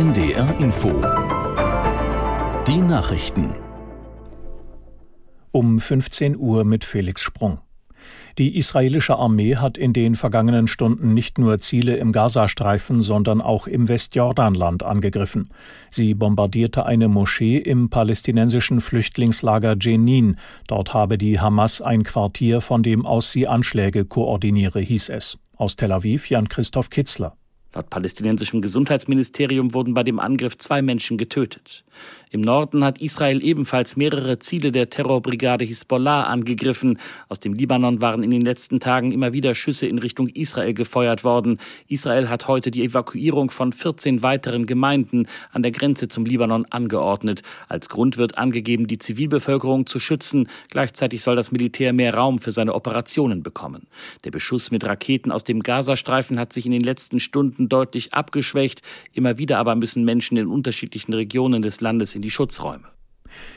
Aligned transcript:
NDR 0.00 0.58
Info. 0.58 0.88
Die 2.66 2.78
Nachrichten. 2.78 3.50
Um 5.50 5.78
15 5.78 6.38
Uhr 6.38 6.64
mit 6.64 6.84
Felix 6.84 7.20
Sprung. 7.20 7.58
Die 8.38 8.56
israelische 8.56 9.16
Armee 9.16 9.56
hat 9.56 9.76
in 9.76 9.92
den 9.92 10.14
vergangenen 10.14 10.68
Stunden 10.68 11.12
nicht 11.12 11.36
nur 11.36 11.58
Ziele 11.58 11.96
im 11.96 12.12
Gazastreifen, 12.12 13.02
sondern 13.02 13.42
auch 13.42 13.66
im 13.66 13.88
Westjordanland 13.88 14.84
angegriffen. 14.84 15.50
Sie 15.90 16.14
bombardierte 16.14 16.86
eine 16.86 17.08
Moschee 17.08 17.58
im 17.58 17.90
palästinensischen 17.90 18.80
Flüchtlingslager 18.80 19.76
Jenin. 19.78 20.38
Dort 20.66 20.94
habe 20.94 21.18
die 21.18 21.40
Hamas 21.40 21.82
ein 21.82 22.04
Quartier, 22.04 22.62
von 22.62 22.82
dem 22.82 23.04
aus 23.04 23.32
sie 23.32 23.46
Anschläge 23.46 24.06
koordiniere, 24.06 24.80
hieß 24.80 25.10
es. 25.10 25.38
Aus 25.58 25.76
Tel 25.76 25.92
Aviv 25.92 26.30
Jan-Christoph 26.30 26.88
Kitzler. 26.88 27.36
Laut 27.72 27.88
palästinensischem 27.88 28.62
Gesundheitsministerium 28.62 29.74
wurden 29.74 29.94
bei 29.94 30.02
dem 30.02 30.18
Angriff 30.18 30.58
zwei 30.58 30.82
Menschen 30.82 31.18
getötet. 31.18 31.84
Im 32.32 32.40
Norden 32.40 32.84
hat 32.84 32.98
Israel 32.98 33.42
ebenfalls 33.42 33.96
mehrere 33.96 34.38
Ziele 34.38 34.70
der 34.70 34.88
Terrorbrigade 34.88 35.64
Hisbollah 35.64 36.24
angegriffen. 36.24 36.98
Aus 37.28 37.40
dem 37.40 37.54
Libanon 37.54 38.00
waren 38.00 38.22
in 38.22 38.30
den 38.30 38.40
letzten 38.40 38.78
Tagen 38.78 39.10
immer 39.10 39.32
wieder 39.32 39.56
Schüsse 39.56 39.86
in 39.86 39.98
Richtung 39.98 40.28
Israel 40.28 40.72
gefeuert 40.72 41.24
worden. 41.24 41.58
Israel 41.88 42.28
hat 42.28 42.46
heute 42.46 42.70
die 42.70 42.84
Evakuierung 42.84 43.50
von 43.50 43.72
14 43.72 44.22
weiteren 44.22 44.66
Gemeinden 44.66 45.26
an 45.52 45.62
der 45.62 45.72
Grenze 45.72 46.06
zum 46.06 46.24
Libanon 46.24 46.66
angeordnet. 46.70 47.42
Als 47.68 47.88
Grund 47.88 48.16
wird 48.16 48.38
angegeben, 48.38 48.86
die 48.86 48.98
Zivilbevölkerung 48.98 49.86
zu 49.86 49.98
schützen. 49.98 50.48
Gleichzeitig 50.70 51.22
soll 51.22 51.34
das 51.34 51.50
Militär 51.50 51.92
mehr 51.92 52.14
Raum 52.14 52.38
für 52.38 52.52
seine 52.52 52.74
Operationen 52.74 53.42
bekommen. 53.42 53.88
Der 54.22 54.30
Beschuss 54.30 54.70
mit 54.70 54.84
Raketen 54.84 55.32
aus 55.32 55.42
dem 55.42 55.60
Gazastreifen 55.60 56.38
hat 56.38 56.52
sich 56.52 56.64
in 56.64 56.72
den 56.72 56.82
letzten 56.82 57.18
Stunden 57.18 57.59
deutlich 57.68 58.14
abgeschwächt. 58.14 58.82
Immer 59.12 59.38
wieder 59.38 59.58
aber 59.58 59.74
müssen 59.74 60.04
Menschen 60.04 60.36
in 60.36 60.46
unterschiedlichen 60.46 61.12
Regionen 61.12 61.62
des 61.62 61.80
Landes 61.80 62.14
in 62.14 62.22
die 62.22 62.30
Schutzräume. 62.30 62.88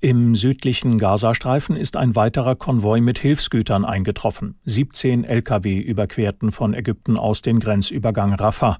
Im 0.00 0.34
südlichen 0.34 0.98
Gazastreifen 0.98 1.76
ist 1.76 1.96
ein 1.96 2.14
weiterer 2.14 2.56
Konvoi 2.56 3.00
mit 3.00 3.18
Hilfsgütern 3.18 3.84
eingetroffen. 3.84 4.56
17 4.64 5.24
Lkw 5.24 5.78
überquerten 5.78 6.50
von 6.50 6.74
Ägypten 6.74 7.16
aus 7.16 7.42
den 7.42 7.60
Grenzübergang 7.60 8.34
Rafah. 8.34 8.78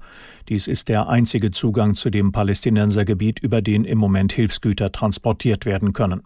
Dies 0.49 0.67
ist 0.67 0.89
der 0.89 1.09
einzige 1.09 1.51
Zugang 1.51 1.95
zu 1.95 2.09
dem 2.09 2.31
Palästinensergebiet, 2.31 3.39
über 3.39 3.61
den 3.61 3.85
im 3.85 3.97
Moment 3.97 4.33
Hilfsgüter 4.33 4.91
transportiert 4.91 5.65
werden 5.65 5.93
können. 5.93 6.21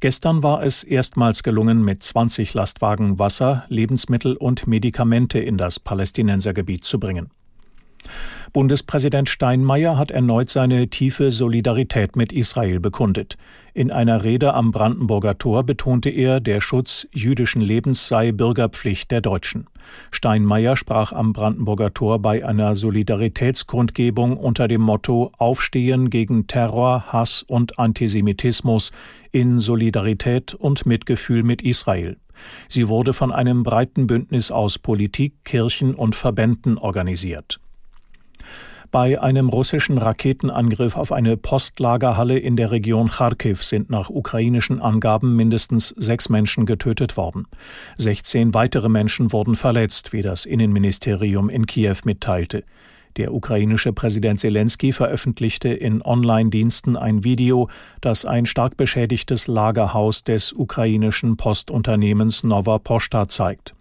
Gestern 0.00 0.42
war 0.42 0.62
es 0.62 0.84
erstmals 0.84 1.42
gelungen, 1.42 1.82
mit 1.84 2.02
20 2.02 2.54
Lastwagen 2.54 3.18
Wasser, 3.18 3.64
Lebensmittel 3.68 4.36
und 4.36 4.66
Medikamente 4.66 5.38
in 5.38 5.56
das 5.56 5.80
Palästinensergebiet 5.80 6.84
zu 6.84 7.00
bringen. 7.00 7.30
Bundespräsident 8.56 9.28
Steinmeier 9.28 9.98
hat 9.98 10.10
erneut 10.10 10.48
seine 10.48 10.88
tiefe 10.88 11.30
Solidarität 11.30 12.16
mit 12.16 12.32
Israel 12.32 12.80
bekundet. 12.80 13.36
In 13.74 13.90
einer 13.90 14.24
Rede 14.24 14.54
am 14.54 14.70
Brandenburger 14.70 15.36
Tor 15.36 15.64
betonte 15.64 16.08
er, 16.08 16.40
der 16.40 16.62
Schutz 16.62 17.06
jüdischen 17.12 17.60
Lebens 17.60 18.08
sei 18.08 18.32
Bürgerpflicht 18.32 19.10
der 19.10 19.20
Deutschen. 19.20 19.66
Steinmeier 20.10 20.74
sprach 20.74 21.12
am 21.12 21.34
Brandenburger 21.34 21.92
Tor 21.92 22.18
bei 22.18 22.46
einer 22.46 22.74
Solidaritätskundgebung 22.76 24.38
unter 24.38 24.68
dem 24.68 24.80
Motto 24.80 25.32
Aufstehen 25.36 26.08
gegen 26.08 26.46
Terror, 26.46 27.12
Hass 27.12 27.42
und 27.42 27.78
Antisemitismus 27.78 28.90
in 29.32 29.58
Solidarität 29.58 30.54
und 30.54 30.86
Mitgefühl 30.86 31.42
mit 31.42 31.60
Israel. 31.60 32.16
Sie 32.68 32.88
wurde 32.88 33.12
von 33.12 33.32
einem 33.32 33.64
breiten 33.64 34.06
Bündnis 34.06 34.50
aus 34.50 34.78
Politik, 34.78 35.44
Kirchen 35.44 35.94
und 35.94 36.14
Verbänden 36.14 36.78
organisiert. 36.78 37.60
Bei 38.90 39.20
einem 39.20 39.48
russischen 39.48 39.98
Raketenangriff 39.98 40.96
auf 40.96 41.10
eine 41.10 41.36
Postlagerhalle 41.36 42.38
in 42.38 42.56
der 42.56 42.70
Region 42.70 43.08
Kharkiv 43.08 43.64
sind 43.64 43.90
nach 43.90 44.10
ukrainischen 44.10 44.80
Angaben 44.80 45.34
mindestens 45.34 45.88
sechs 45.96 46.28
Menschen 46.28 46.66
getötet 46.66 47.16
worden. 47.16 47.46
16 47.96 48.54
weitere 48.54 48.88
Menschen 48.88 49.32
wurden 49.32 49.54
verletzt, 49.54 50.12
wie 50.12 50.22
das 50.22 50.44
Innenministerium 50.44 51.48
in 51.48 51.66
Kiew 51.66 51.96
mitteilte. 52.04 52.64
Der 53.16 53.32
ukrainische 53.32 53.92
Präsident 53.92 54.40
Zelensky 54.40 54.92
veröffentlichte 54.92 55.70
in 55.70 56.02
Online-Diensten 56.02 56.96
ein 56.96 57.24
Video, 57.24 57.70
das 58.02 58.26
ein 58.26 58.44
stark 58.44 58.76
beschädigtes 58.76 59.46
Lagerhaus 59.46 60.22
des 60.22 60.52
ukrainischen 60.52 61.38
Postunternehmens 61.38 62.44
Nova 62.44 62.78
Posta 62.78 63.26
zeigt. 63.26 63.74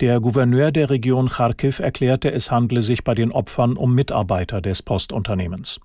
Der 0.00 0.20
Gouverneur 0.20 0.72
der 0.72 0.90
Region 0.90 1.28
Kharkiv 1.28 1.78
erklärte, 1.78 2.32
es 2.32 2.50
handle 2.50 2.82
sich 2.82 3.04
bei 3.04 3.14
den 3.14 3.32
Opfern 3.32 3.76
um 3.76 3.94
Mitarbeiter 3.94 4.60
des 4.60 4.82
Postunternehmens. 4.82 5.80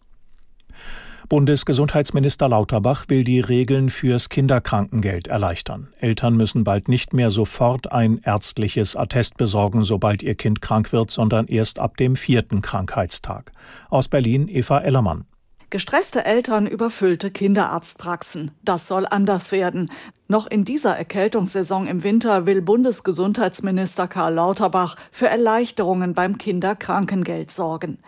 Bundesgesundheitsminister 1.28 2.48
Lauterbach 2.48 3.06
will 3.08 3.24
die 3.24 3.40
Regeln 3.40 3.90
fürs 3.90 4.30
Kinderkrankengeld 4.30 5.28
erleichtern. 5.28 5.88
Eltern 6.00 6.36
müssen 6.36 6.64
bald 6.64 6.88
nicht 6.88 7.14
mehr 7.14 7.32
sofort 7.32 7.92
ein 7.92 8.20
ärztliches 8.24 8.96
Attest 8.96 9.38
besorgen, 9.38 9.82
sobald 9.82 10.22
ihr 10.22 10.36
Kind 10.36 10.62
krank 10.62 10.92
wird, 10.94 11.10
sondern 11.10 11.48
erst 11.48 11.80
ab 11.80 11.98
dem 11.98 12.16
vierten 12.16 12.62
Krankheitstag. 12.62 13.52
Aus 13.90 14.08
Berlin 14.08 14.48
Eva 14.48 14.80
Ellermann. 14.80 15.26
Gestresste 15.72 16.26
Eltern, 16.26 16.68
überfüllte 16.68 17.32
Kinderarztpraxen. 17.32 18.52
Das 18.64 18.88
soll 18.88 19.08
anders 19.10 19.52
werden. 19.52 19.90
Noch 20.28 20.48
in 20.48 20.66
dieser 20.66 20.98
Erkältungssaison 20.98 21.86
im 21.86 22.04
Winter 22.04 22.48
will 22.48 22.64
Bundesgesundheitsminister 22.64 24.08
Karl 24.08 24.34
Lauterbach 24.34 24.96
für 25.12 25.28
Erleichterungen 25.28 26.16
beim 26.16 26.40
Kinderkrankengeld 26.40 27.52
sorgen. 27.52 28.00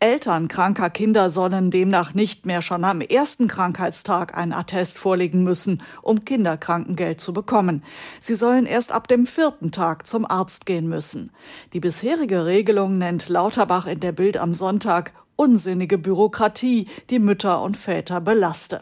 Eltern 0.00 0.48
kranker 0.48 0.88
Kinder 0.88 1.30
sollen 1.30 1.70
demnach 1.70 2.14
nicht 2.14 2.46
mehr 2.46 2.62
schon 2.62 2.82
am 2.82 3.02
ersten 3.02 3.46
Krankheitstag 3.46 4.38
ein 4.38 4.54
Attest 4.54 4.96
vorlegen 4.96 5.44
müssen, 5.44 5.82
um 6.00 6.24
Kinderkrankengeld 6.24 7.20
zu 7.20 7.34
bekommen. 7.34 7.82
Sie 8.22 8.36
sollen 8.36 8.64
erst 8.64 8.90
ab 8.90 9.06
dem 9.06 9.26
vierten 9.26 9.70
Tag 9.70 10.06
zum 10.06 10.24
Arzt 10.24 10.64
gehen 10.64 10.88
müssen. 10.88 11.30
Die 11.74 11.80
bisherige 11.80 12.46
Regelung 12.46 12.96
nennt 12.96 13.28
Lauterbach 13.28 13.86
in 13.86 14.00
der 14.00 14.12
Bild 14.12 14.38
am 14.38 14.54
Sonntag 14.54 15.12
unsinnige 15.36 15.98
Bürokratie, 15.98 16.88
die 17.10 17.18
Mütter 17.18 17.60
und 17.60 17.76
Väter 17.76 18.22
belaste. 18.22 18.80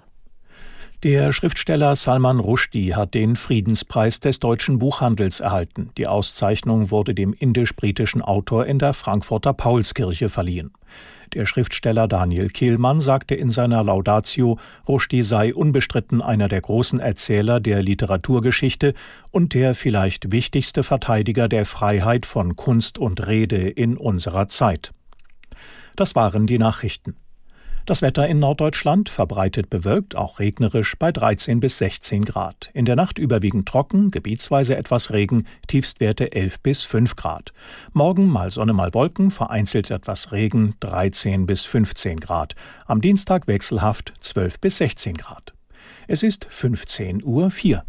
Der 1.04 1.32
Schriftsteller 1.32 1.96
Salman 1.96 2.40
Rushdie 2.40 2.94
hat 2.94 3.12
den 3.12 3.36
Friedenspreis 3.36 4.20
des 4.20 4.40
deutschen 4.40 4.78
Buchhandels 4.78 5.40
erhalten. 5.40 5.90
Die 5.98 6.06
Auszeichnung 6.06 6.90
wurde 6.90 7.14
dem 7.14 7.34
indisch-britischen 7.34 8.22
Autor 8.22 8.64
in 8.64 8.78
der 8.78 8.94
Frankfurter 8.94 9.52
Paulskirche 9.52 10.30
verliehen. 10.30 10.72
Der 11.34 11.44
Schriftsteller 11.44 12.08
Daniel 12.08 12.48
Kehlmann 12.48 13.02
sagte 13.02 13.34
in 13.34 13.50
seiner 13.50 13.84
Laudatio, 13.84 14.58
Rushdie 14.88 15.24
sei 15.24 15.54
unbestritten 15.54 16.22
einer 16.22 16.48
der 16.48 16.62
großen 16.62 17.00
Erzähler 17.00 17.60
der 17.60 17.82
Literaturgeschichte 17.82 18.94
und 19.30 19.52
der 19.52 19.74
vielleicht 19.74 20.32
wichtigste 20.32 20.82
Verteidiger 20.82 21.48
der 21.48 21.66
Freiheit 21.66 22.24
von 22.24 22.56
Kunst 22.56 22.96
und 22.96 23.26
Rede 23.26 23.68
in 23.68 23.98
unserer 23.98 24.48
Zeit. 24.48 24.94
Das 25.96 26.14
waren 26.14 26.46
die 26.46 26.58
Nachrichten. 26.58 27.14
Das 27.86 28.00
Wetter 28.00 28.26
in 28.26 28.38
Norddeutschland 28.38 29.10
verbreitet 29.10 29.68
bewölkt, 29.68 30.16
auch 30.16 30.38
regnerisch 30.38 30.96
bei 30.98 31.12
13 31.12 31.60
bis 31.60 31.76
16 31.76 32.24
Grad. 32.24 32.70
In 32.72 32.86
der 32.86 32.96
Nacht 32.96 33.18
überwiegend 33.18 33.68
trocken, 33.68 34.10
gebietsweise 34.10 34.74
etwas 34.74 35.12
Regen, 35.12 35.46
Tiefstwerte 35.66 36.32
11 36.32 36.60
bis 36.60 36.82
5 36.82 37.14
Grad. 37.14 37.52
Morgen 37.92 38.26
mal 38.26 38.50
Sonne, 38.50 38.72
mal 38.72 38.94
Wolken, 38.94 39.30
vereinzelt 39.30 39.90
etwas 39.90 40.32
Regen, 40.32 40.76
13 40.80 41.44
bis 41.44 41.66
15 41.66 42.20
Grad. 42.20 42.54
Am 42.86 43.02
Dienstag 43.02 43.48
wechselhaft 43.48 44.14
12 44.18 44.60
bis 44.60 44.78
16 44.78 45.18
Grad. 45.18 45.52
Es 46.08 46.22
ist 46.22 46.46
15 46.48 47.22
Uhr 47.22 47.50
4. 47.50 47.84